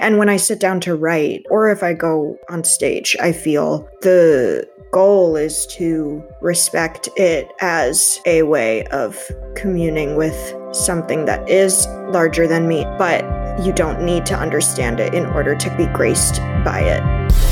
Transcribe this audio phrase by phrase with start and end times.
[0.00, 3.88] and when I sit down to write or if I go on stage, I feel
[4.02, 9.18] the goal is to respect it as a way of
[9.54, 13.24] communing with something that is larger than me, but
[13.64, 17.49] you don't need to understand it in order to be graced by it.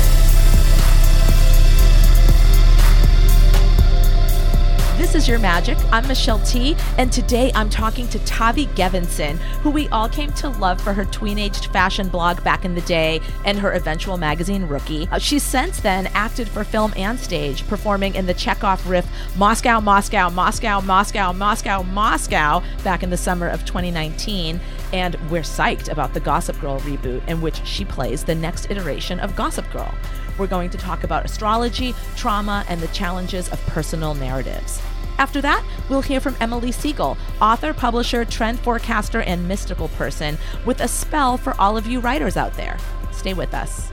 [5.09, 5.75] This is Your Magic.
[5.91, 10.49] I'm Michelle Tea, and today I'm talking to Tavi Gevinson, who we all came to
[10.49, 15.07] love for her tween-aged fashion blog back in the day and her eventual magazine Rookie.
[15.11, 19.79] Uh, she's since then acted for film and stage, performing in the Chekhov riff Moscow,
[19.79, 24.61] Moscow, Moscow, Moscow, Moscow, Moscow back in the summer of 2019.
[24.93, 29.19] And we're psyched about the Gossip Girl reboot, in which she plays the next iteration
[29.21, 29.91] of Gossip Girl.
[30.37, 34.79] We're going to talk about astrology, trauma, and the challenges of personal narratives.
[35.19, 40.79] After that, we'll hear from Emily Segal, author, publisher, trend forecaster, and mystical person, with
[40.79, 42.77] a spell for all of you writers out there.
[43.11, 43.91] Stay with us.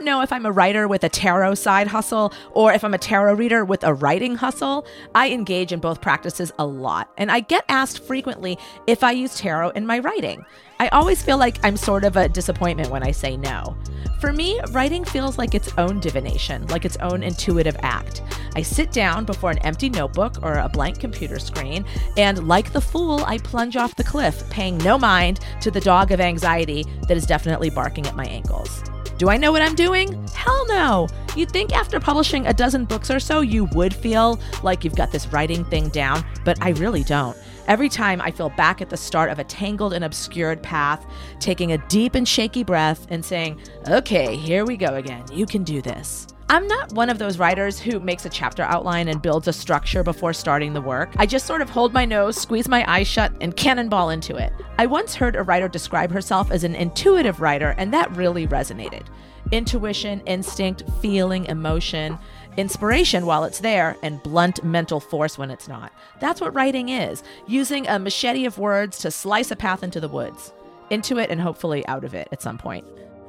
[0.00, 2.98] Don't know if I'm a writer with a tarot side hustle or if I'm a
[2.98, 4.86] tarot reader with a writing hustle.
[5.14, 9.36] I engage in both practices a lot, and I get asked frequently if I use
[9.36, 10.42] tarot in my writing.
[10.78, 13.76] I always feel like I'm sort of a disappointment when I say no.
[14.22, 18.22] For me, writing feels like its own divination, like its own intuitive act.
[18.56, 21.84] I sit down before an empty notebook or a blank computer screen,
[22.16, 26.10] and like the fool, I plunge off the cliff, paying no mind to the dog
[26.10, 28.82] of anxiety that is definitely barking at my ankles.
[29.20, 30.26] Do I know what I'm doing?
[30.28, 31.06] Hell no!
[31.36, 35.12] You'd think after publishing a dozen books or so, you would feel like you've got
[35.12, 37.36] this writing thing down, but I really don't.
[37.66, 41.04] Every time I feel back at the start of a tangled and obscured path,
[41.38, 45.22] taking a deep and shaky breath and saying, okay, here we go again.
[45.30, 46.26] You can do this.
[46.50, 50.02] I'm not one of those writers who makes a chapter outline and builds a structure
[50.02, 51.08] before starting the work.
[51.16, 54.52] I just sort of hold my nose, squeeze my eyes shut, and cannonball into it.
[54.76, 59.06] I once heard a writer describe herself as an intuitive writer, and that really resonated.
[59.52, 62.18] Intuition, instinct, feeling, emotion
[62.56, 65.92] inspiration while it's there, and blunt mental force when it's not.
[66.18, 70.08] That's what writing is using a machete of words to slice a path into the
[70.08, 70.52] woods,
[70.90, 72.84] into it, and hopefully out of it at some point.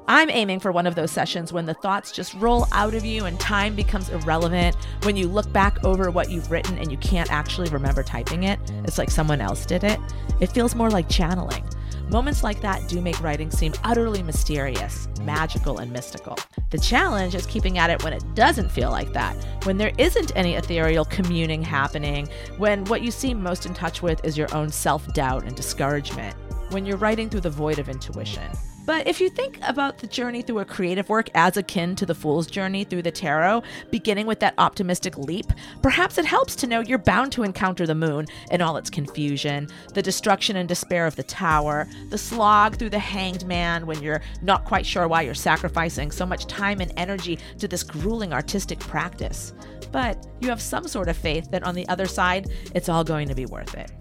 [0.07, 3.25] I'm aiming for one of those sessions when the thoughts just roll out of you
[3.25, 4.75] and time becomes irrelevant.
[5.03, 8.59] When you look back over what you've written and you can't actually remember typing it,
[8.83, 9.99] it's like someone else did it.
[10.39, 11.63] It feels more like channeling.
[12.09, 16.37] Moments like that do make writing seem utterly mysterious, magical, and mystical.
[16.69, 19.33] The challenge is keeping at it when it doesn't feel like that,
[19.63, 24.19] when there isn't any ethereal communing happening, when what you seem most in touch with
[24.25, 26.35] is your own self doubt and discouragement,
[26.71, 28.51] when you're writing through the void of intuition.
[28.85, 32.15] But if you think about the journey through a creative work as akin to the
[32.15, 35.45] fool's journey through the tarot, beginning with that optimistic leap,
[35.83, 39.67] perhaps it helps to know you're bound to encounter the moon in all its confusion,
[39.93, 44.21] the destruction and despair of the tower, the slog through the hanged man when you're
[44.41, 48.79] not quite sure why you're sacrificing so much time and energy to this grueling artistic
[48.79, 49.53] practice.
[49.91, 53.27] But you have some sort of faith that on the other side, it's all going
[53.27, 53.91] to be worth it.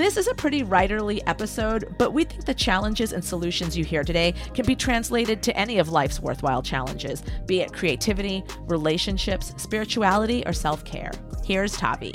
[0.00, 4.02] This is a pretty writerly episode, but we think the challenges and solutions you hear
[4.02, 10.42] today can be translated to any of life's worthwhile challenges, be it creativity, relationships, spirituality,
[10.46, 11.10] or self care.
[11.44, 12.14] Here's Tavi.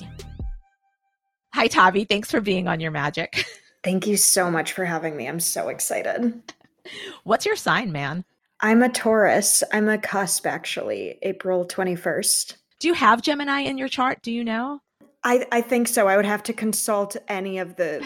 [1.53, 2.06] Hi, Tavi.
[2.06, 3.46] Thanks for being on Your Magic.
[3.84, 5.28] Thank you so much for having me.
[5.28, 6.41] I'm so excited.
[7.23, 8.25] What's your sign, man?
[8.62, 9.62] I'm a Taurus.
[9.72, 12.56] I'm a cusp, actually, April 21st.
[12.79, 14.23] Do you have Gemini in your chart?
[14.23, 14.81] Do you know?
[15.25, 16.08] I, I think so.
[16.08, 18.00] I would have to consult any of the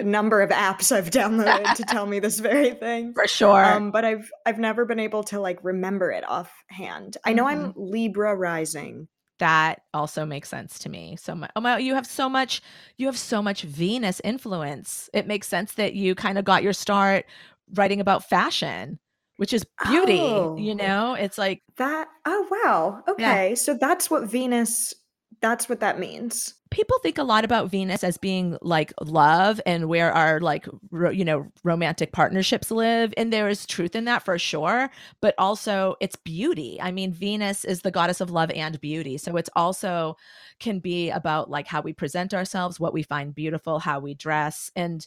[0.00, 3.12] number of apps I've downloaded to tell me this very thing.
[3.12, 3.62] For sure.
[3.62, 7.18] Um, but I've I've never been able to like remember it offhand.
[7.26, 7.66] I know mm-hmm.
[7.66, 9.06] I'm Libra rising.
[9.38, 11.16] That also makes sense to me.
[11.20, 11.50] So much.
[11.56, 12.62] Oh my, you have so much.
[12.96, 15.10] You have so much Venus influence.
[15.12, 17.26] It makes sense that you kind of got your start
[17.74, 18.98] writing about fashion
[19.36, 23.54] which is beauty oh, you know it's like that oh wow okay yeah.
[23.54, 24.92] so that's what venus
[25.40, 29.88] that's what that means people think a lot about venus as being like love and
[29.88, 34.24] where our like ro- you know romantic partnerships live and there is truth in that
[34.24, 36.78] for sure but also it's beauty.
[36.80, 40.16] I mean venus is the goddess of love and beauty so it's also
[40.58, 44.70] can be about like how we present ourselves what we find beautiful how we dress
[44.74, 45.06] and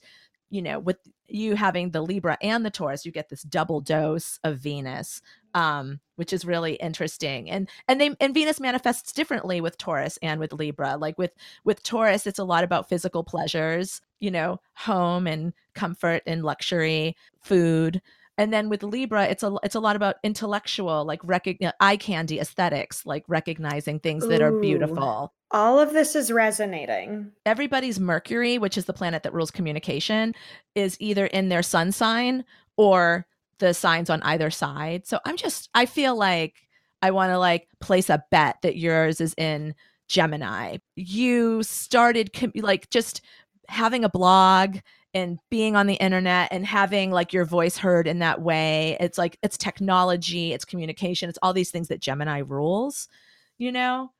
[0.49, 0.97] you know with
[1.27, 5.21] you having the libra and the taurus you get this double dose of venus
[5.55, 7.49] um, which is really interesting.
[7.49, 10.97] And and they and Venus manifests differently with Taurus and with Libra.
[10.97, 11.31] Like with
[11.63, 17.15] with Taurus, it's a lot about physical pleasures, you know, home and comfort and luxury,
[17.41, 18.01] food.
[18.37, 22.39] And then with Libra, it's a it's a lot about intellectual, like recognize eye candy
[22.39, 25.33] aesthetics, like recognizing things that are beautiful.
[25.51, 27.31] All of this is resonating.
[27.45, 30.33] Everybody's Mercury, which is the planet that rules communication,
[30.75, 32.43] is either in their sun sign
[32.75, 33.25] or
[33.59, 35.07] the signs on either side.
[35.07, 36.55] So I'm just I feel like
[37.01, 39.75] I want to like place a bet that yours is in
[40.07, 40.77] Gemini.
[40.95, 43.21] You started com- like just
[43.69, 44.77] having a blog
[45.15, 48.97] and being on the internet and having like your voice heard in that way.
[48.99, 53.07] It's like it's technology, it's communication, it's all these things that Gemini rules,
[53.57, 54.11] you know?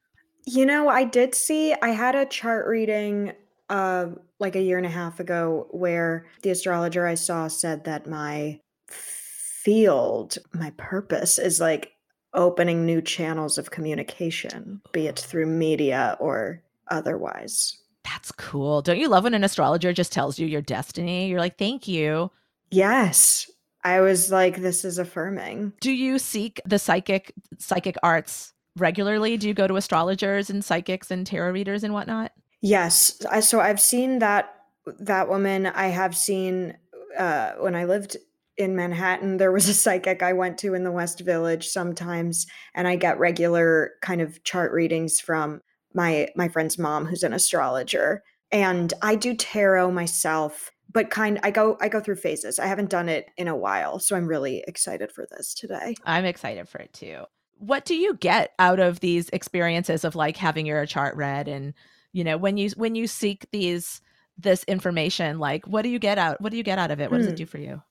[0.45, 3.33] You know, I did see I had a chart reading
[3.69, 4.07] uh
[4.39, 8.61] like a year and a half ago where the astrologer I saw said that my
[8.87, 11.91] field, my purpose is like
[12.33, 17.81] opening new channels of communication, be it through media or otherwise.
[18.05, 18.81] That's cool.
[18.81, 21.27] Don't you love when an astrologer just tells you your destiny?
[21.27, 22.31] You're like, thank you.
[22.71, 23.49] Yes.
[23.83, 25.73] I was like, this is affirming.
[25.81, 29.37] Do you seek the psychic psychic arts regularly?
[29.37, 32.31] Do you go to astrologers and psychics and tarot readers and whatnot?
[32.61, 33.21] Yes.
[33.41, 34.55] So I've seen that
[34.99, 35.67] that woman.
[35.67, 36.77] I have seen
[37.17, 38.17] uh, when I lived
[38.57, 42.87] in Manhattan, there was a psychic I went to in the West Village sometimes, and
[42.87, 45.61] I get regular kind of chart readings from
[45.95, 51.49] my my friend's mom who's an astrologer and i do tarot myself but kind i
[51.51, 52.59] go i go through phases.
[52.59, 55.95] I haven't done it in a while so i'm really excited for this today.
[56.05, 57.23] I'm excited for it too.
[57.57, 61.73] What do you get out of these experiences of like having your chart read and
[62.11, 64.01] you know when you when you seek these
[64.37, 67.09] this information like what do you get out what do you get out of it?
[67.09, 67.35] What does it Hmm.
[67.35, 67.81] do for you?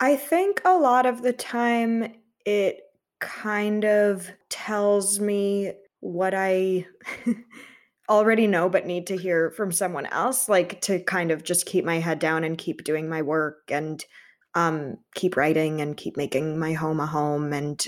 [0.00, 2.14] I think a lot of the time
[2.46, 2.80] it
[3.20, 5.72] kind of tells me
[6.04, 6.86] what i
[8.10, 11.82] already know but need to hear from someone else like to kind of just keep
[11.82, 14.04] my head down and keep doing my work and
[14.54, 17.86] um keep writing and keep making my home a home and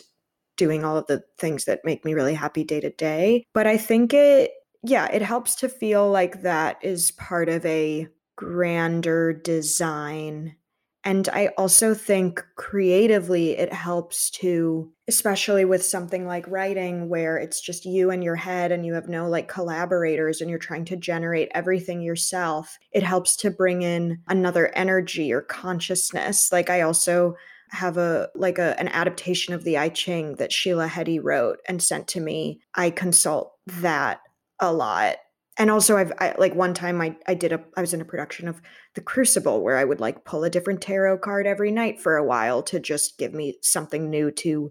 [0.56, 3.44] doing all of the things that make me really happy day to day.
[3.52, 4.52] But i think it
[4.82, 10.56] yeah it helps to feel like that is part of a grander design
[11.06, 17.60] and I also think creatively it helps to, especially with something like writing, where it's
[17.60, 20.96] just you and your head and you have no like collaborators and you're trying to
[20.96, 22.76] generate everything yourself.
[22.90, 26.50] It helps to bring in another energy or consciousness.
[26.50, 27.36] Like I also
[27.70, 31.80] have a like a an adaptation of the I Ching that Sheila Heti wrote and
[31.80, 32.62] sent to me.
[32.74, 34.22] I consult that
[34.58, 35.18] a lot
[35.58, 38.04] and also i've I, like one time i i did a i was in a
[38.04, 38.60] production of
[38.94, 42.24] the crucible where i would like pull a different tarot card every night for a
[42.24, 44.70] while to just give me something new to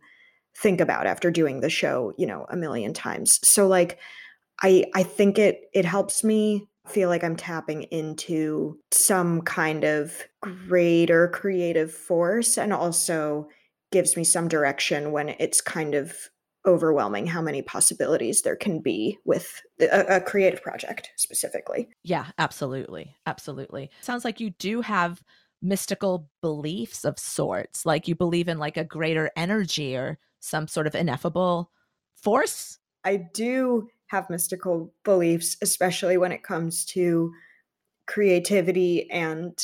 [0.57, 3.45] think about after doing the show you know a million times.
[3.47, 3.99] So like
[4.61, 10.21] i i think it it helps me feel like i'm tapping into some kind of
[10.41, 13.47] greater creative force and also
[13.91, 16.13] gives me some direction when it's kind of
[16.65, 21.87] overwhelming how many possibilities there can be with a, a, creative project specifically.
[22.03, 23.15] Yeah, absolutely.
[23.25, 23.91] Absolutely.
[24.01, 25.21] Sounds like you do have
[25.61, 27.85] mystical beliefs of sorts.
[27.85, 31.71] Like you believe in like a greater energy or some sort of ineffable
[32.15, 32.79] force.
[33.03, 37.33] I do have mystical beliefs, especially when it comes to
[38.07, 39.63] creativity and,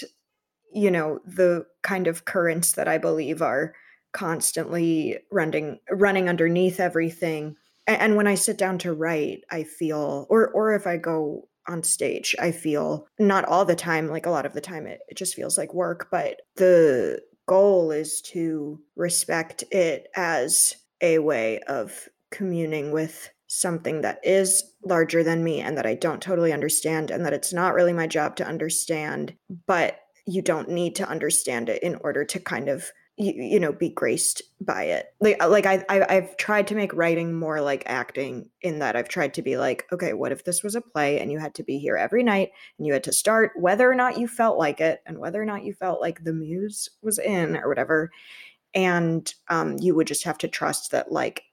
[0.73, 3.73] you know, the kind of currents that I believe are
[4.11, 7.55] constantly running running underneath everything
[7.87, 11.83] and, when i sit down to write i feel or or if i go on
[11.83, 15.17] stage i feel not all the time like a lot of the time it, it
[15.17, 22.07] just feels like work but the goal is to respect it as a way of
[22.31, 27.25] communing with something that is larger than me and that i don't totally understand and
[27.25, 29.35] that it's not really my job to understand
[29.67, 33.71] but you don't need to understand it in order to kind of you, you know
[33.71, 35.07] be graced by it.
[35.19, 39.09] Like like I, I i've tried to make writing more like acting in that i've
[39.09, 41.63] tried to be like okay what if this was a play and you had to
[41.63, 44.79] be here every night and you had to start whether or not you felt like
[44.79, 48.11] it and whether or not you felt like the muse was in or whatever
[48.73, 51.43] and um you would just have to trust that like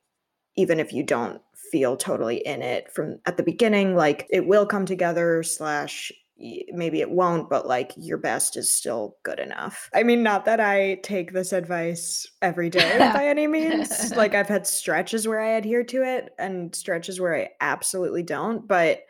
[0.56, 4.66] even if you don't feel totally in it from at the beginning like it will
[4.66, 9.90] come together slash maybe it won't, but like your best is still good enough.
[9.94, 14.14] I mean, not that I take this advice every day by any means.
[14.16, 18.66] like I've had stretches where I adhere to it and stretches where I absolutely don't,
[18.66, 19.02] but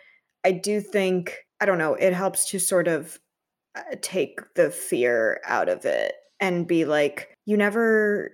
[0.45, 3.19] I do think I don't know, it helps to sort of
[3.75, 8.31] uh, take the fear out of it and be like you never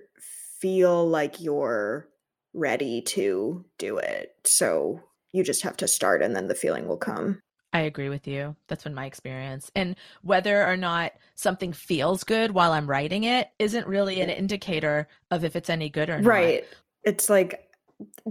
[0.59, 2.07] feel like you're
[2.53, 4.35] ready to do it.
[4.45, 5.01] So
[5.33, 7.41] you just have to start and then the feeling will come.
[7.75, 8.55] I agree with you.
[8.69, 9.69] That's been my experience.
[9.75, 15.09] And whether or not something feels good while I'm writing it isn't really an indicator
[15.29, 16.29] of if it's any good or not.
[16.29, 16.63] Right.
[17.03, 17.64] It's like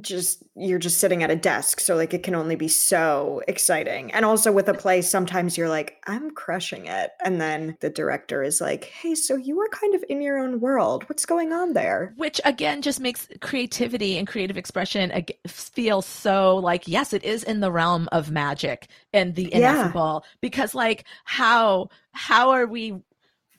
[0.00, 4.12] just you're just sitting at a desk so like it can only be so exciting.
[4.12, 7.12] And also with a play sometimes you're like i'm crushing it.
[7.25, 10.61] And then the director is like hey so you were kind of in your own
[10.61, 11.09] world.
[11.09, 12.12] What's going on there?
[12.16, 15.12] Which again just makes creativity and creative expression
[15.47, 20.23] feel so like yes it is in the realm of magic and the ineffable.
[20.25, 20.30] Yeah.
[20.40, 22.94] because like how how are we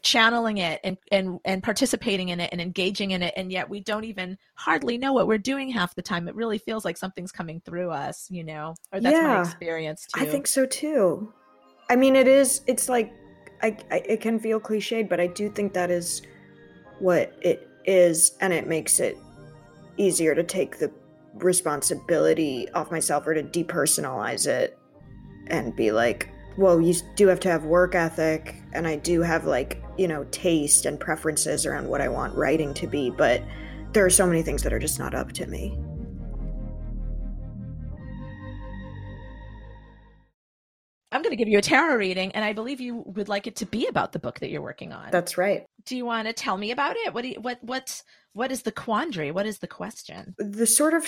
[0.05, 3.79] channeling it and, and and participating in it and engaging in it and yet we
[3.79, 6.27] don't even hardly know what we're doing half the time.
[6.27, 8.75] It really feels like something's coming through us you know?
[8.93, 10.21] Or that's yeah, my experience too.
[10.21, 11.33] i think so too.
[11.89, 13.12] I mean it is it's like
[13.63, 16.21] I, I it can feel cliched but i do think that is
[17.00, 19.17] what it is and it makes it
[19.97, 20.91] easier to take the
[21.33, 24.77] responsibility off myself or to depersonalize it
[25.47, 29.45] and be like well, you do have to have work ethic, and I do have
[29.45, 33.43] like, you know, taste and preferences around what I want writing to be, but
[33.93, 35.77] there are so many things that are just not up to me.
[41.15, 43.55] I'm going to give you a tarot reading, and I believe you would like it
[43.57, 45.12] to be about the book that you're working on.
[45.12, 45.65] That's right.
[45.86, 47.13] Do you want to tell me about it?
[47.13, 48.03] What do you, what what
[48.34, 49.31] what is the quandary?
[49.31, 50.36] What is the question?
[50.38, 51.07] The sort of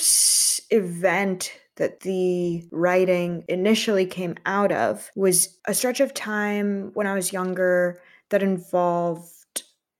[0.69, 7.13] event that the writing initially came out of was a stretch of time when I
[7.13, 7.99] was younger
[8.29, 9.29] that involved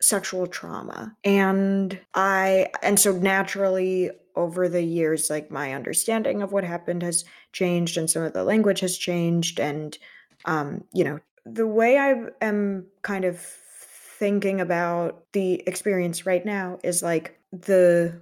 [0.02, 1.16] sexual trauma.
[1.24, 7.26] And I, and so naturally, over the years, like my understanding of what happened has
[7.54, 9.60] changed and some of the language has changed.
[9.60, 9.98] And,
[10.46, 16.80] um, you know, the way I am kind of thinking about the experience right now
[16.84, 18.22] is like the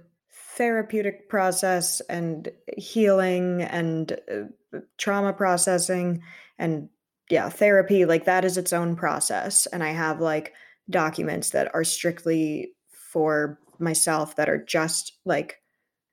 [0.56, 6.22] therapeutic process and healing and uh, trauma processing
[6.58, 6.88] and
[7.28, 10.54] yeah therapy like that is its own process and i have like
[10.90, 15.56] documents that are strictly for myself that are just like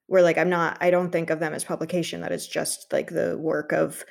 [0.08, 3.10] where like i'm not i don't think of them as publication that is just like
[3.10, 4.04] the work of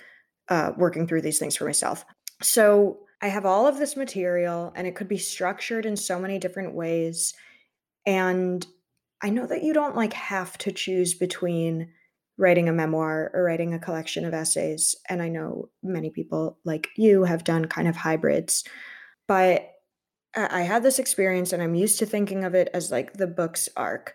[0.49, 2.05] uh, working through these things for myself
[2.41, 6.39] so i have all of this material and it could be structured in so many
[6.39, 7.35] different ways
[8.07, 8.67] and
[9.23, 11.89] I know that you don't like have to choose between
[12.39, 14.97] writing a memoir or writing a collection of essays.
[15.09, 18.65] And I know many people like you have done kind of hybrids.
[19.29, 19.71] But
[20.35, 23.69] I had this experience and I'm used to thinking of it as like the book's
[23.77, 24.15] arc.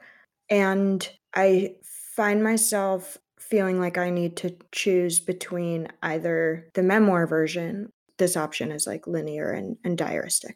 [0.50, 1.76] And I
[2.16, 8.72] find myself feeling like I need to choose between either the memoir version, this option
[8.72, 10.56] is like linear and, and diaristic,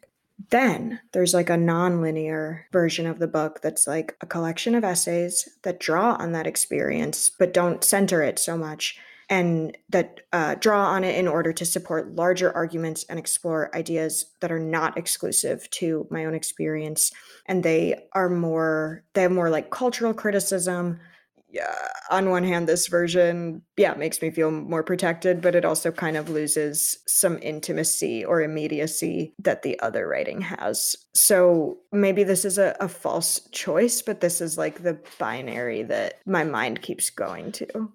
[0.50, 5.48] then there's like a non-linear version of the book that's like a collection of essays
[5.62, 8.98] that draw on that experience but don't center it so much
[9.32, 14.26] and that uh, draw on it in order to support larger arguments and explore ideas
[14.40, 17.10] that are not exclusive to my own experience.
[17.46, 21.00] And they are more they have more like cultural criticism.
[21.48, 25.90] Yeah, on one hand, this version, yeah, makes me feel more protected, but it also
[25.90, 30.94] kind of loses some intimacy or immediacy that the other writing has.
[31.14, 36.20] So maybe this is a, a false choice, but this is like the binary that
[36.26, 37.92] my mind keeps going to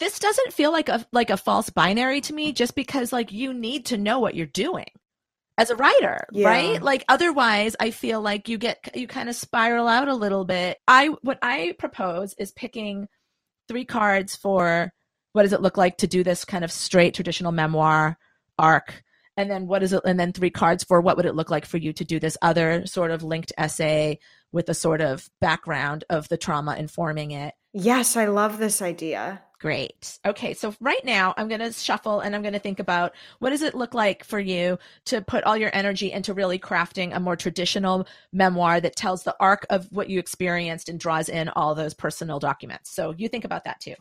[0.00, 3.52] this doesn't feel like a like a false binary to me just because like you
[3.52, 4.86] need to know what you're doing
[5.56, 6.48] as a writer, yeah.
[6.48, 6.82] right?
[6.82, 10.78] Like otherwise I feel like you get you kind of spiral out a little bit.
[10.86, 13.08] I what I propose is picking
[13.66, 14.92] three cards for
[15.32, 18.16] what does it look like to do this kind of straight traditional memoir
[18.58, 19.02] arc
[19.36, 21.64] and then what is it and then three cards for what would it look like
[21.64, 24.18] for you to do this other sort of linked essay
[24.52, 29.40] with a sort of background of the trauma informing it yes i love this idea
[29.60, 30.20] Great.
[30.24, 33.50] Okay, so right now I'm going to shuffle and I'm going to think about what
[33.50, 37.18] does it look like for you to put all your energy into really crafting a
[37.18, 41.74] more traditional memoir that tells the arc of what you experienced and draws in all
[41.74, 42.90] those personal documents.
[42.90, 43.96] So you think about that too.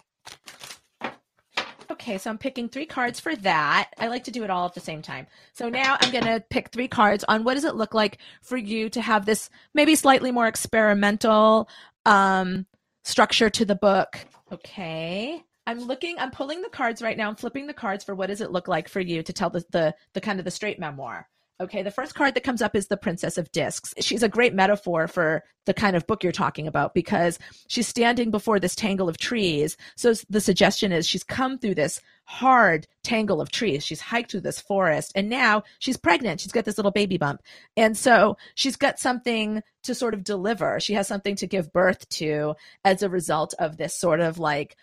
[1.90, 3.90] Okay, so I'm picking three cards for that.
[3.98, 5.26] I like to do it all at the same time.
[5.54, 8.58] So now I'm going to pick three cards on what does it look like for
[8.58, 11.68] you to have this maybe slightly more experimental
[12.06, 12.68] um,
[13.04, 14.20] structure to the book.
[14.52, 15.44] Okay.
[15.66, 17.28] I'm looking, I'm pulling the cards right now.
[17.28, 19.66] I'm flipping the cards for what does it look like for you to tell the,
[19.72, 21.28] the, the kind of the straight memoir.
[21.60, 23.92] Okay, the first card that comes up is the Princess of Discs.
[24.00, 28.30] She's a great metaphor for the kind of book you're talking about because she's standing
[28.30, 29.76] before this tangle of trees.
[29.96, 33.84] So the suggestion is she's come through this hard tangle of trees.
[33.84, 36.42] She's hiked through this forest and now she's pregnant.
[36.42, 37.42] She's got this little baby bump.
[37.76, 40.80] And so she's got something to sort of deliver.
[40.80, 44.78] She has something to give birth to as a result of this sort of like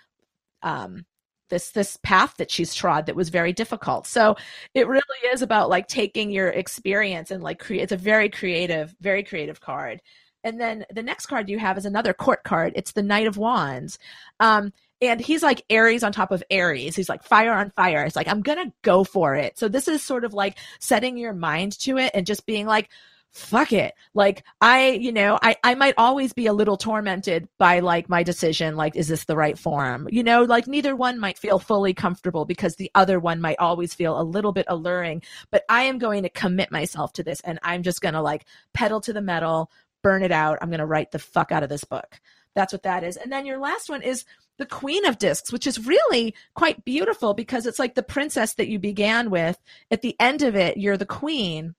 [0.62, 1.07] um,
[1.50, 4.06] this this path that she's trod that was very difficult.
[4.06, 4.36] So
[4.74, 7.82] it really is about like taking your experience and like create.
[7.82, 10.00] It's a very creative, very creative card.
[10.42, 12.74] And then the next card you have is another court card.
[12.76, 13.98] It's the Knight of Wands.
[14.40, 16.94] Um, and he's like Aries on top of Aries.
[16.94, 18.04] He's like fire on fire.
[18.04, 19.58] It's like, I'm to go for it.
[19.58, 22.90] So this is sort of like setting your mind to it and just being like,
[23.35, 23.95] fuck it.
[24.14, 28.23] Like I, you know, I, I might always be a little tormented by like my
[28.23, 28.76] decision.
[28.76, 30.09] Like, is this the right form?
[30.11, 33.93] You know, like neither one might feel fully comfortable because the other one might always
[33.93, 37.59] feel a little bit alluring, but I am going to commit myself to this and
[37.62, 39.71] I'm just going to like pedal to the metal,
[40.03, 40.59] burn it out.
[40.62, 42.21] I'm going to write the fuck out of this book.
[42.55, 43.17] That's what that is.
[43.17, 44.25] And then your last one is
[44.59, 48.69] the Queen of Discs, which is really quite beautiful because it's like the princess that
[48.69, 49.59] you began with.
[49.91, 51.75] At the end of it, you're the queen.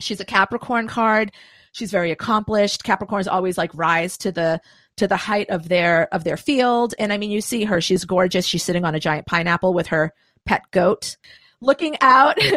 [0.00, 1.32] She's a Capricorn card.
[1.72, 2.84] She's very accomplished.
[2.84, 4.60] Capricorns always like rise to the
[4.96, 6.94] to the height of their of their field.
[6.98, 7.80] And I mean, you see her.
[7.80, 8.46] She's gorgeous.
[8.46, 10.12] She's sitting on a giant pineapple with her
[10.44, 11.16] pet goat,
[11.60, 12.38] looking out.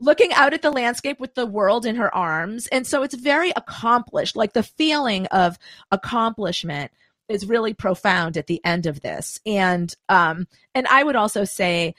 [0.00, 2.66] looking out at the landscape with the world in her arms.
[2.66, 4.34] And so it's very accomplished.
[4.34, 5.56] Like the feeling of
[5.92, 6.90] accomplishment
[7.28, 9.38] is really profound at the end of this.
[9.46, 11.94] And um and I would also say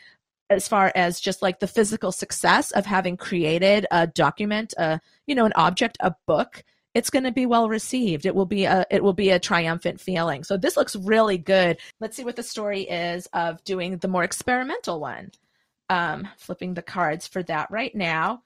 [0.54, 5.36] as far as just like the physical success of having created a document, a you
[5.36, 8.26] know, an object, a book, it's going to be well received.
[8.26, 10.44] It will be a it will be a triumphant feeling.
[10.44, 11.78] So this looks really good.
[12.00, 15.32] Let's see what the story is of doing the more experimental one
[15.90, 18.44] um, flipping the cards for that right now.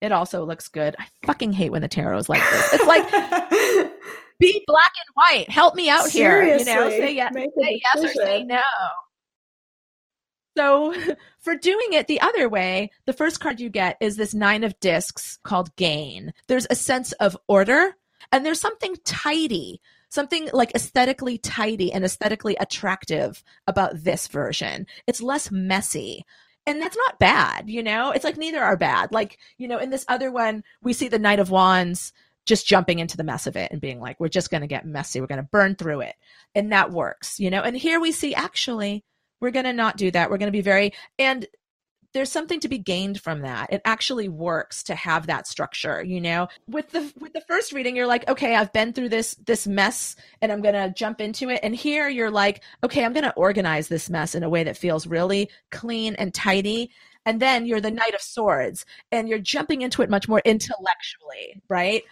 [0.00, 0.96] It also looks good.
[0.98, 2.74] I fucking hate when the tarot is like this.
[2.74, 3.10] It's like
[4.38, 5.50] be black and white.
[5.50, 6.74] Help me out Seriously, here.
[6.74, 8.60] You know, say yes, say yes or say no.
[10.56, 10.94] So,
[11.40, 14.78] for doing it the other way, the first card you get is this nine of
[14.80, 16.32] discs called gain.
[16.46, 17.96] There's a sense of order
[18.32, 24.86] and there's something tidy, something like aesthetically tidy and aesthetically attractive about this version.
[25.06, 26.24] It's less messy
[26.66, 28.10] and that's not bad, you know?
[28.10, 29.12] It's like neither are bad.
[29.12, 32.12] Like, you know, in this other one, we see the Knight of Wands
[32.46, 34.86] just jumping into the mess of it and being like, we're just going to get
[34.86, 35.20] messy.
[35.20, 36.14] We're going to burn through it.
[36.54, 37.62] And that works, you know?
[37.62, 39.04] And here we see actually,
[39.44, 40.30] we're going to not do that.
[40.30, 41.46] We're going to be very, and
[42.14, 43.70] there's something to be gained from that.
[43.70, 46.48] It actually works to have that structure, you know.
[46.66, 50.16] With the with the first reading, you're like, okay, I've been through this this mess
[50.40, 51.60] and I'm going to jump into it.
[51.62, 54.78] And here you're like, okay, I'm going to organize this mess in a way that
[54.78, 56.90] feels really clean and tidy.
[57.26, 61.60] And then you're the Knight of Swords and you're jumping into it much more intellectually,
[61.68, 62.02] right?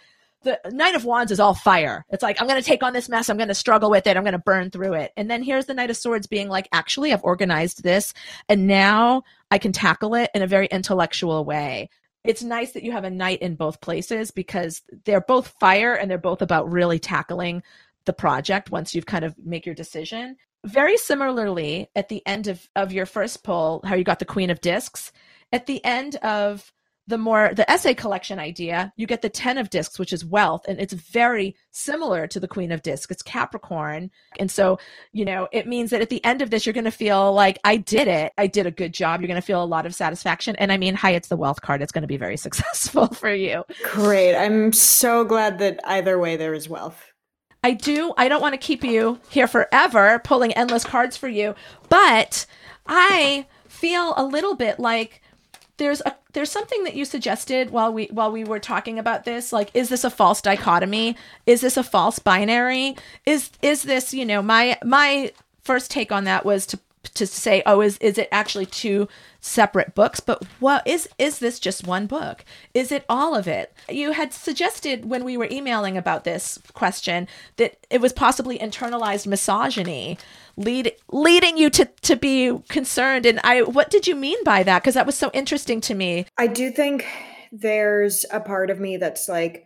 [0.43, 2.05] The Knight of Wands is all fire.
[2.09, 3.29] It's like, I'm going to take on this mess.
[3.29, 4.15] I'm going to struggle with it.
[4.15, 5.11] I'm going to burn through it.
[5.17, 8.13] And then here's the Knight of Swords being like, actually, I've organized this
[8.47, 11.89] and now I can tackle it in a very intellectual way.
[12.23, 16.09] It's nice that you have a knight in both places because they're both fire and
[16.09, 17.63] they're both about really tackling
[18.05, 20.37] the project once you've kind of make your decision.
[20.65, 24.49] Very similarly, at the end of, of your first pull, how you got the Queen
[24.49, 25.11] of Discs,
[25.51, 26.71] at the end of
[27.07, 30.65] the more the essay collection idea, you get the 10 of discs, which is wealth.
[30.67, 33.11] And it's very similar to the queen of discs.
[33.11, 34.09] It's Capricorn.
[34.39, 34.79] And so,
[35.11, 37.59] you know, it means that at the end of this, you're going to feel like
[37.65, 38.31] I did it.
[38.37, 39.19] I did a good job.
[39.19, 40.55] You're going to feel a lot of satisfaction.
[40.55, 41.81] And I mean, hi, it's the wealth card.
[41.81, 43.63] It's going to be very successful for you.
[43.83, 44.35] Great.
[44.35, 47.11] I'm so glad that either way there is wealth.
[47.65, 48.13] I do.
[48.17, 51.55] I don't want to keep you here forever pulling endless cards for you,
[51.87, 52.45] but
[52.85, 55.21] I feel a little bit like
[55.77, 59.53] there's a there's something that you suggested while we while we were talking about this
[59.53, 61.15] like is this a false dichotomy?
[61.45, 62.95] Is this a false binary?
[63.25, 65.31] Is is this you know my my
[65.61, 69.07] first take on that was to to say oh is is it actually two
[69.39, 70.19] separate books?
[70.19, 72.45] But what is is this just one book?
[72.73, 73.73] Is it all of it?
[73.89, 79.27] You had suggested when we were emailing about this question that it was possibly internalized
[79.27, 80.17] misogyny
[80.55, 83.25] lead leading you to to be concerned.
[83.25, 84.81] And i what did you mean by that?
[84.81, 86.25] Because that was so interesting to me.
[86.37, 87.05] I do think
[87.51, 89.65] there's a part of me that's like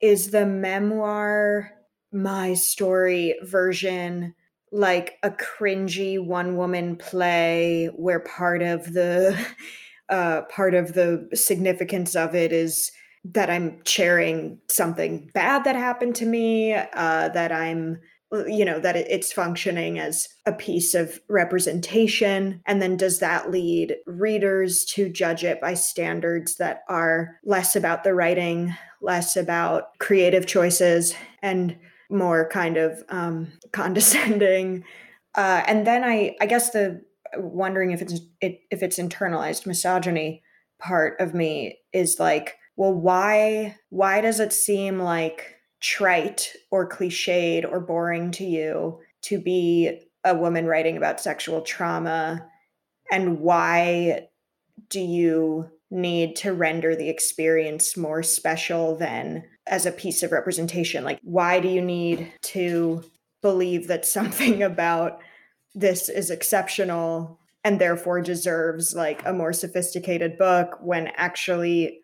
[0.00, 1.70] is the memoir
[2.12, 4.34] my story version
[4.72, 9.38] like a cringy one woman play where part of the
[10.08, 12.90] uh part of the significance of it is
[13.24, 18.00] that I'm sharing something bad that happened to me, uh, that I'm,
[18.46, 22.60] you know, that it's functioning as a piece of representation.
[22.66, 28.04] And then does that lead readers to judge it by standards that are less about
[28.04, 31.76] the writing, less about creative choices, and
[32.12, 34.84] more kind of um, condescending.
[35.34, 37.02] Uh, and then I, I guess the
[37.36, 40.42] wondering if it's it, if it's internalized misogyny
[40.78, 47.70] part of me is like, well, why why does it seem like trite or cliched
[47.70, 52.46] or boring to you to be a woman writing about sexual trauma
[53.10, 54.28] and why
[54.88, 61.04] do you need to render the experience more special than as a piece of representation
[61.04, 63.02] like why do you need to
[63.42, 65.20] believe that something about
[65.74, 72.00] this is exceptional and therefore deserves like a more sophisticated book when actually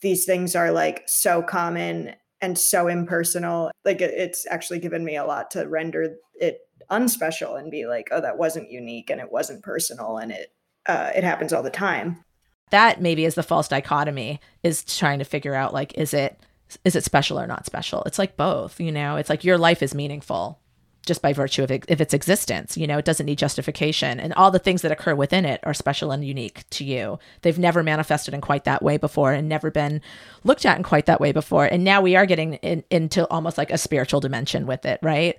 [0.00, 3.70] these things are like so common and so impersonal?
[3.84, 8.20] Like it's actually given me a lot to render it unspecial and be like oh
[8.20, 10.52] that wasn't unique and it wasn't personal and it
[10.86, 12.24] uh, it happens all the time.
[12.70, 16.38] That maybe is the false dichotomy is trying to figure out like is it
[16.84, 19.82] is it special or not special it's like both you know it's like your life
[19.82, 20.60] is meaningful
[21.06, 22.76] just by virtue of, it, of its existence.
[22.76, 24.20] You know, it doesn't need justification.
[24.20, 27.18] And all the things that occur within it are special and unique to you.
[27.42, 30.02] They've never manifested in quite that way before and never been
[30.44, 31.64] looked at in quite that way before.
[31.64, 35.36] And now we are getting in, into almost like a spiritual dimension with it, right?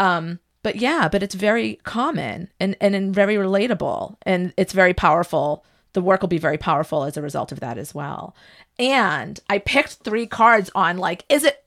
[0.00, 4.16] Um, but yeah, but it's very common and, and very relatable.
[4.22, 5.64] And it's very powerful.
[5.92, 8.36] The work will be very powerful as a result of that as well.
[8.78, 11.64] And I picked three cards on like, is it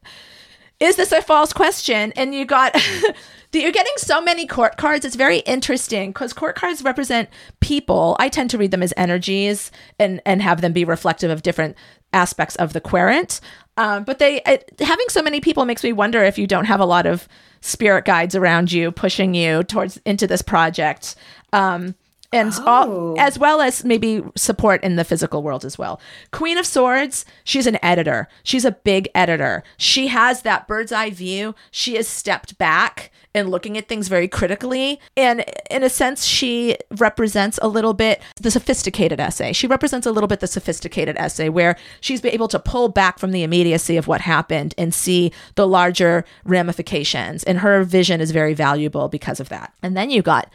[0.80, 2.12] is this a false question?
[2.16, 2.76] And you got
[3.54, 5.06] you're getting so many court cards.
[5.06, 7.30] It's very interesting because court cards represent
[7.60, 8.16] people.
[8.20, 11.78] I tend to read them as energies and and have them be reflective of different
[12.14, 13.42] aspects of the querent.
[13.78, 16.80] Um, but they it, having so many people makes me wonder if you don't have
[16.80, 17.28] a lot of
[17.62, 21.16] spirit guides around you pushing you towards into this project.
[21.54, 21.96] Um,
[22.32, 22.66] and oh.
[22.66, 26.00] all, as well as maybe support in the physical world as well.
[26.32, 28.28] Queen of Swords, she's an editor.
[28.44, 29.64] She's a big editor.
[29.78, 31.56] She has that bird's eye view.
[31.72, 35.00] She has stepped back and looking at things very critically.
[35.16, 39.54] And in a sense, she represents a little bit the sophisticated essay.
[39.54, 43.32] She represents a little bit the sophisticated essay where she's able to pull back from
[43.32, 47.44] the immediacy of what happened and see the larger ramifications.
[47.44, 49.74] And her vision is very valuable because of that.
[49.82, 50.52] And then you got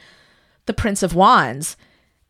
[0.66, 1.76] the Prince of Wands.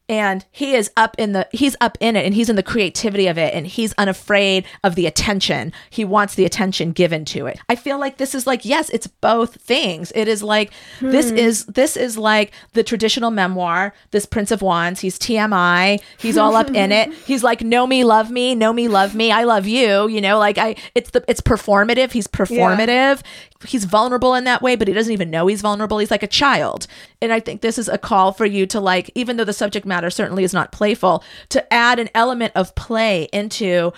[0.08, 3.26] And he is up in the he's up in it and he's in the creativity
[3.26, 5.72] of it and he's unafraid of the attention.
[5.90, 7.58] He wants the attention given to it.
[7.68, 10.12] I feel like this is like yes it's both things.
[10.14, 11.10] It is like hmm.
[11.10, 15.00] this is this is like the traditional memoir this prince of wands.
[15.00, 17.12] He's tmi he's all up in it.
[17.26, 18.54] He's like know me love me.
[18.54, 19.32] Know me love me.
[19.32, 20.06] I love you.
[20.06, 22.12] You know like i it's the it's performative.
[22.12, 22.86] He's performative.
[22.86, 23.22] yeah
[23.64, 25.98] he's vulnerable in that way, but he doesn't even know he's vulnerable.
[25.98, 26.86] He's like a child.
[27.22, 29.86] And I think this is a call for you to like, even though the subject
[29.86, 33.92] matter certainly is not playful, to add an element of play into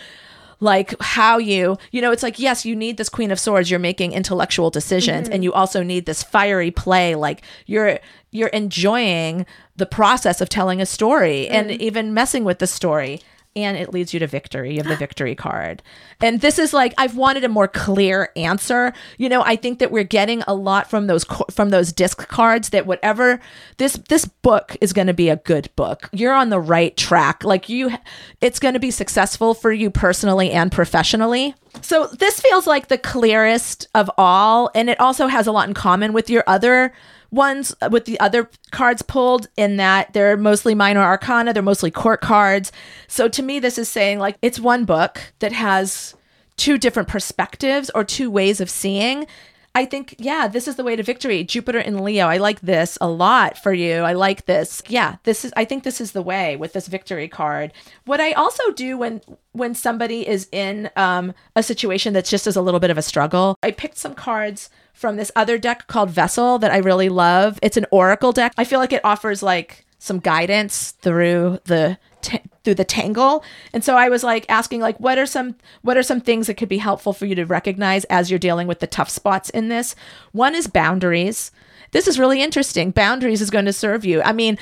[0.60, 3.78] like how you you know it's like yes you need this queen of swords you're
[3.78, 5.34] making intellectual decisions mm-hmm.
[5.34, 8.00] and you also need this fiery play like you're
[8.32, 11.54] you're enjoying the process of telling a story mm-hmm.
[11.54, 13.20] and even messing with the story
[13.64, 14.72] and it leads you to victory.
[14.72, 15.82] You have the victory card.
[16.20, 18.92] And this is like I've wanted a more clear answer.
[19.16, 22.70] You know, I think that we're getting a lot from those from those disc cards
[22.70, 23.40] that whatever
[23.76, 26.08] this this book is going to be a good book.
[26.12, 27.44] You're on the right track.
[27.44, 27.92] Like you
[28.40, 31.54] it's going to be successful for you personally and professionally.
[31.82, 35.74] So this feels like the clearest of all and it also has a lot in
[35.74, 36.92] common with your other
[37.30, 42.20] ones with the other cards pulled in that they're mostly minor arcana, they're mostly court
[42.20, 42.72] cards.
[43.06, 46.14] So to me, this is saying like it's one book that has
[46.56, 49.26] two different perspectives or two ways of seeing.
[49.74, 51.44] I think, yeah, this is the way to victory.
[51.44, 52.26] Jupiter in Leo.
[52.26, 54.00] I like this a lot for you.
[54.00, 54.82] I like this.
[54.88, 57.72] Yeah, this is I think this is the way with this victory card.
[58.04, 59.20] What I also do when
[59.52, 63.02] when somebody is in um, a situation that's just as a little bit of a
[63.02, 67.60] struggle, I picked some cards from this other deck called Vessel that I really love.
[67.62, 68.52] It's an oracle deck.
[68.58, 73.44] I feel like it offers like some guidance through the t- through the tangle.
[73.72, 76.54] And so I was like asking like what are some what are some things that
[76.54, 79.68] could be helpful for you to recognize as you're dealing with the tough spots in
[79.68, 79.94] this?
[80.32, 81.52] One is boundaries
[81.92, 82.90] this is really interesting.
[82.90, 84.22] Boundaries is going to serve you.
[84.22, 84.58] I mean,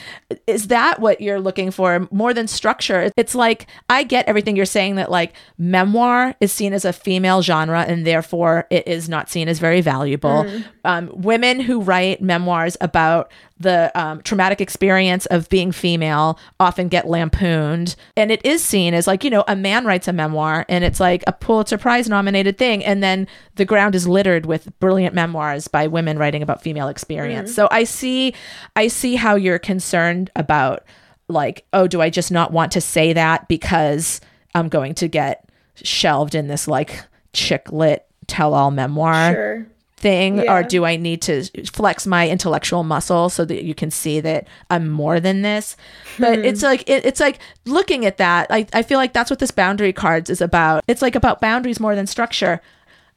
[0.47, 3.11] is that what you're looking for more than structure?
[3.17, 7.43] It's like, I get everything you're saying that like memoir is seen as a female
[7.43, 10.45] genre and therefore it is not seen as very valuable.
[10.45, 10.65] Mm.
[10.85, 17.09] Um, women who write memoirs about the um, traumatic experience of being female often get
[17.09, 17.97] lampooned.
[18.17, 21.01] And it is seen as like, you know, a man writes a memoir and it's
[21.01, 22.85] like a Pulitzer Prize nominated thing.
[22.85, 27.53] And then the ground is littered with brilliant memoirs by women writing about female experience.
[27.53, 27.55] Mm.
[27.55, 28.35] So I see,
[28.75, 30.85] I see how you're concerned about
[31.29, 34.21] like, oh, do I just not want to say that because
[34.55, 35.49] I'm going to get
[35.83, 39.33] shelved in this like chick lit tell all memoir?
[39.33, 39.67] Sure
[39.97, 40.53] thing yeah.
[40.53, 44.47] or do I need to flex my intellectual muscle so that you can see that
[44.71, 45.77] I'm more than this?
[46.19, 46.45] But hmm.
[46.45, 48.49] it's like it, it's like looking at that.
[48.51, 50.85] I, I feel like that's what this boundary cards is about.
[50.87, 52.61] It's like about boundaries more than structure.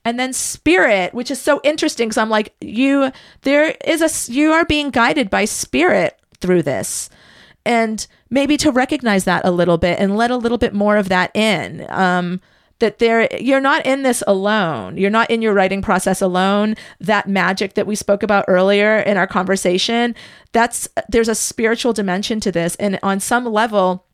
[0.05, 3.11] and then spirit, which is so interesting because I'm like, you,
[3.41, 7.09] there is a, you are being guided by spirit through this.
[7.65, 11.09] And maybe to recognize that a little bit and let a little bit more of
[11.09, 11.85] that in.
[11.89, 12.41] Um,
[12.79, 14.97] that there you're not in this alone.
[14.97, 16.75] You're not in your writing process alone.
[16.99, 20.15] That magic that we spoke about earlier in our conversation
[20.51, 22.75] that's there's a spiritual dimension to this.
[22.75, 24.05] And on some level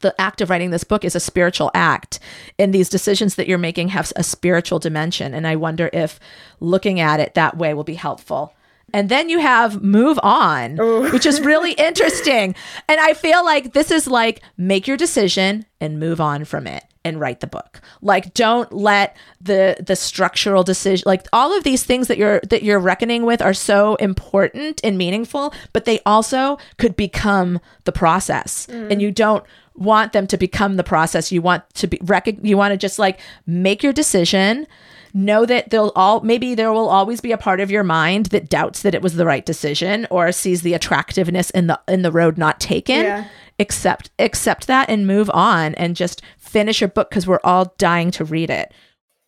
[0.00, 2.18] the act of writing this book is a spiritual act.
[2.58, 5.34] And these decisions that you're making have a spiritual dimension.
[5.34, 6.18] And i wonder if
[6.60, 8.54] looking at it that way will be helpful.
[8.92, 11.10] And then you have move on Ooh.
[11.12, 12.54] which is really interesting.
[12.88, 16.84] And i feel like this is like make your decision and move on from it
[17.08, 21.82] and write the book like don't let the the structural decision like all of these
[21.82, 26.58] things that you're that you're reckoning with are so important and meaningful but they also
[26.76, 28.90] could become the process mm.
[28.90, 29.44] and you don't
[29.78, 31.32] want them to become the process.
[31.32, 34.66] You want to be rec- you want to just like make your decision.
[35.14, 38.50] Know that they'll all maybe there will always be a part of your mind that
[38.50, 42.12] doubts that it was the right decision or sees the attractiveness in the in the
[42.12, 43.04] road not taken.
[43.04, 43.24] Yeah.
[43.58, 48.10] Accept accept that and move on and just finish your book because we're all dying
[48.12, 48.72] to read it.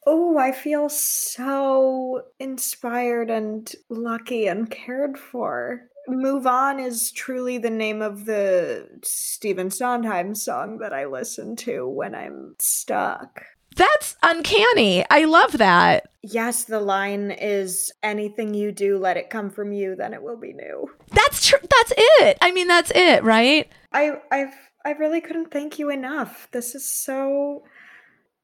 [0.07, 5.83] Oh, I feel so inspired and lucky and cared for.
[6.09, 11.87] Move On is truly the name of the Stephen Sondheim song that I listen to
[11.87, 13.43] when I'm stuck.
[13.81, 15.07] That's uncanny.
[15.09, 16.11] I love that.
[16.23, 20.37] Yes, the line is anything you do, let it come from you, then it will
[20.37, 20.91] be new.
[21.13, 21.61] That's true.
[21.63, 22.37] That's it.
[22.43, 23.73] I mean, that's it, right?
[23.91, 26.47] I I've I really couldn't thank you enough.
[26.53, 27.63] This is so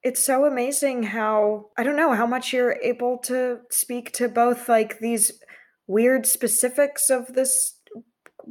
[0.03, 4.71] it's so amazing how I don't know how much you're able to speak to both
[4.71, 5.33] like these
[5.87, 7.79] weird specifics of this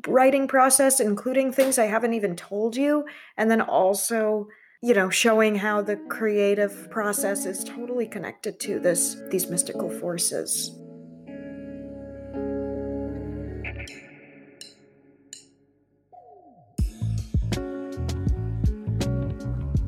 [0.08, 3.06] writing process, including things I haven't even told you,
[3.38, 4.50] and then also
[4.86, 10.78] you know showing how the creative process is totally connected to this these mystical forces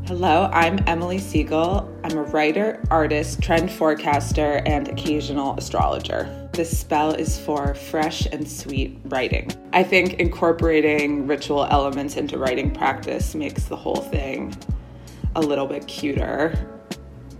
[0.08, 1.94] Hello, I'm Emily Segal.
[2.06, 6.50] I'm a writer, artist, trend forecaster, and occasional astrologer.
[6.54, 9.52] This spell is for fresh and sweet writing.
[9.74, 14.56] I think incorporating ritual elements into writing practice makes the whole thing
[15.36, 16.58] a little bit cuter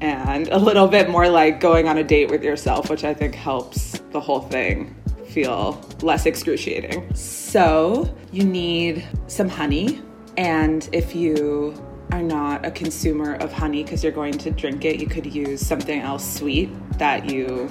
[0.02, 3.36] and a little bit more like going on a date with yourself, which I think
[3.36, 4.96] helps the whole thing
[5.30, 7.14] feel less excruciating.
[7.16, 10.02] So, you need some honey,
[10.38, 11.74] and if you
[12.12, 15.66] are not a consumer of honey because you're going to drink it, you could use
[15.66, 17.70] something else sweet that you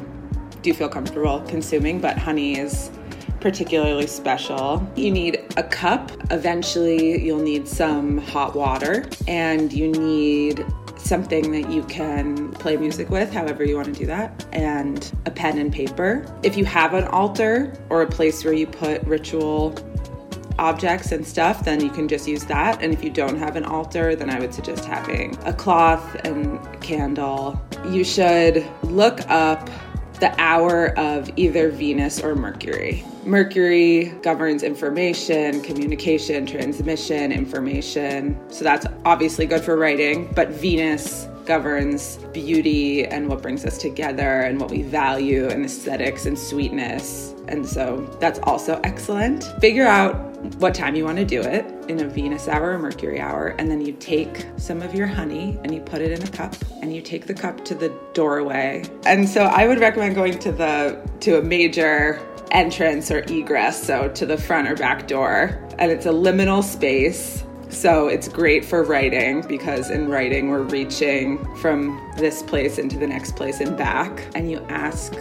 [0.62, 2.90] do feel comfortable consuming, but honey is
[3.40, 4.86] particularly special.
[4.96, 6.10] You need a cup.
[6.30, 10.64] Eventually, you'll need some hot water, and you need
[10.96, 15.30] something that you can play music with, however you want to do that, and a
[15.30, 16.26] pen and paper.
[16.42, 19.74] If you have an altar or a place where you put ritual
[20.58, 22.82] objects and stuff, then you can just use that.
[22.82, 26.58] And if you don't have an altar, then I would suggest having a cloth and
[26.80, 27.60] candle.
[27.88, 29.68] You should look up
[30.20, 33.04] the hour of either Venus or Mercury.
[33.24, 38.38] Mercury governs information, communication, transmission, information.
[38.50, 44.40] So that's obviously good for writing, but Venus governs beauty and what brings us together
[44.42, 47.34] and what we value and aesthetics and sweetness.
[47.48, 49.44] And so that's also excellent.
[49.60, 53.20] Figure out what time you want to do it in a Venus hour or Mercury
[53.20, 56.30] hour, and then you take some of your honey and you put it in a
[56.30, 58.84] cup and you take the cup to the doorway.
[59.04, 64.08] And so I would recommend going to the to a major entrance or egress, so
[64.10, 65.62] to the front or back door.
[65.78, 67.44] And it's a liminal space.
[67.68, 73.06] So it's great for writing because in writing we're reaching from this place into the
[73.06, 74.24] next place and back.
[74.34, 75.12] And you ask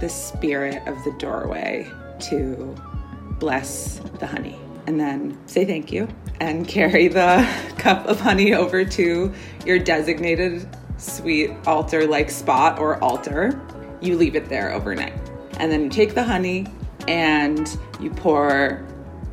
[0.00, 1.90] the spirit of the doorway
[2.20, 2.74] to
[3.38, 6.08] bless the honey and then say thank you
[6.40, 9.32] and carry the cup of honey over to
[9.64, 10.68] your designated
[10.98, 13.60] sweet altar like spot or altar.
[14.00, 15.14] You leave it there overnight.
[15.58, 16.66] And then you take the honey
[17.08, 18.86] and you pour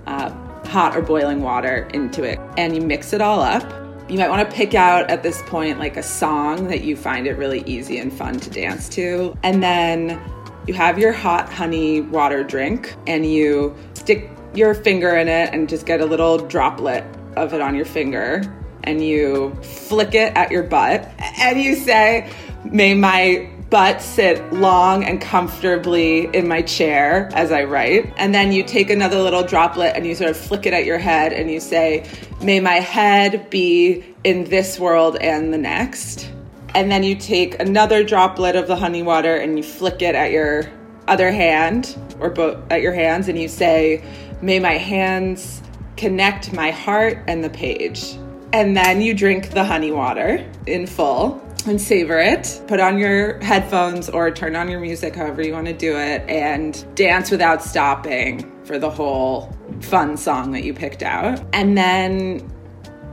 [0.07, 0.29] uh,
[0.67, 3.63] hot or boiling water into it and you mix it all up.
[4.09, 7.25] You might want to pick out at this point like a song that you find
[7.25, 9.37] it really easy and fun to dance to.
[9.43, 10.21] And then
[10.67, 15.67] you have your hot honey water drink and you stick your finger in it and
[15.67, 17.03] just get a little droplet
[17.35, 18.41] of it on your finger
[18.83, 22.29] and you flick it at your butt and you say,
[22.65, 28.13] May my butt sit long and comfortably in my chair as I write.
[28.17, 30.97] And then you take another little droplet and you sort of flick it at your
[30.97, 32.07] head and you say,
[32.41, 36.32] May my head be in this world and the next.
[36.75, 40.31] And then you take another droplet of the honey water and you flick it at
[40.31, 40.71] your
[41.07, 44.03] other hand or both at your hands and you say,
[44.41, 45.61] May my hands
[45.97, 48.17] connect my heart and the page.
[48.51, 52.61] And then you drink the honey water in full and savor it.
[52.67, 56.27] Put on your headphones or turn on your music, however you want to do it,
[56.29, 61.41] and dance without stopping for the whole fun song that you picked out.
[61.53, 62.51] And then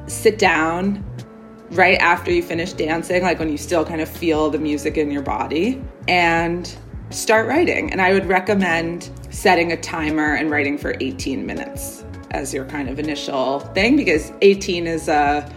[0.07, 1.05] sit down
[1.71, 5.11] right after you finish dancing, like when you still kind of feel the music in
[5.11, 6.77] your body, and
[7.11, 7.91] start writing.
[7.93, 12.89] And I would recommend setting a timer and writing for 18 minutes as your kind
[12.89, 15.53] of initial thing because 18 is a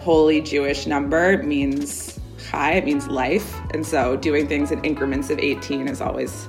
[0.00, 1.32] holy Jewish number.
[1.32, 3.54] It means chai, it means life.
[3.72, 6.48] And so doing things in increments of 18 is always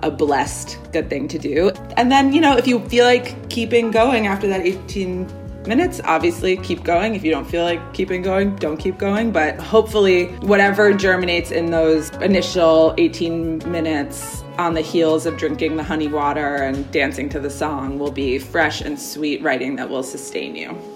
[0.00, 1.70] a blessed good thing to do.
[1.96, 5.26] And then, you know, if you feel like keeping going after that 18
[5.66, 7.14] minutes, obviously keep going.
[7.14, 9.32] If you don't feel like keeping going, don't keep going.
[9.32, 15.82] But hopefully, whatever germinates in those initial 18 minutes on the heels of drinking the
[15.82, 20.02] honey water and dancing to the song will be fresh and sweet writing that will
[20.02, 20.95] sustain you.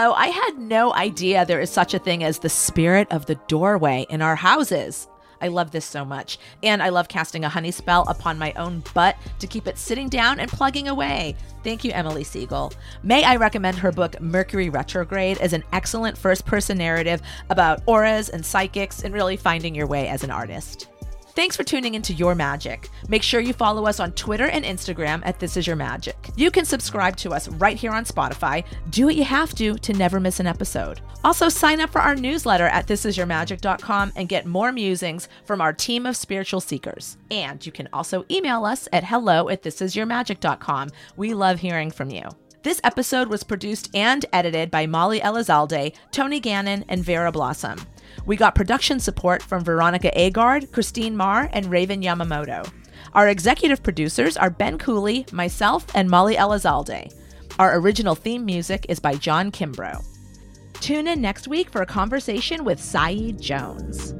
[0.00, 3.34] Hello, I had no idea there is such a thing as the spirit of the
[3.48, 5.08] doorway in our houses.
[5.40, 6.38] I love this so much.
[6.62, 10.08] And I love casting a honey spell upon my own butt to keep it sitting
[10.08, 11.34] down and plugging away.
[11.64, 12.72] Thank you, Emily Segal.
[13.02, 18.28] May I recommend her book, Mercury Retrograde, as an excellent first person narrative about auras
[18.28, 20.86] and psychics and really finding your way as an artist.
[21.38, 22.88] Thanks for tuning into Your Magic.
[23.08, 26.16] Make sure you follow us on Twitter and Instagram at This Is Your Magic.
[26.34, 28.64] You can subscribe to us right here on Spotify.
[28.90, 31.00] Do what you have to to never miss an episode.
[31.22, 36.06] Also, sign up for our newsletter at thisisyourmagic.com and get more musings from our team
[36.06, 37.16] of spiritual seekers.
[37.30, 40.90] And you can also email us at hello at thisisyourmagic.com.
[41.16, 42.24] We love hearing from you.
[42.64, 47.78] This episode was produced and edited by Molly Elizalde, Tony Gannon, and Vera Blossom.
[48.26, 52.70] We got production support from Veronica Agard, Christine Marr, and Raven Yamamoto.
[53.14, 57.12] Our executive producers are Ben Cooley, myself, and Molly Elizalde.
[57.58, 60.04] Our original theme music is by John Kimbrough.
[60.74, 64.14] Tune in next week for a conversation with Saeed Jones.